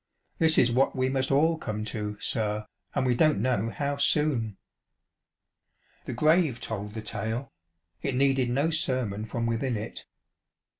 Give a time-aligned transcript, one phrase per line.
[0.39, 2.65] This is what we must all come to, sir,
[2.95, 4.57] and we don't know how soon."
[6.05, 7.51] The grave told the tale;
[8.01, 10.07] it needed no sermon from within it.